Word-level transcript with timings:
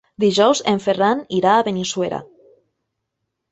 Dijous 0.21 0.61
en 0.71 0.81
Ferran 0.85 1.21
irà 1.41 1.53
a 1.59 1.67
Benissuera. 1.69 2.25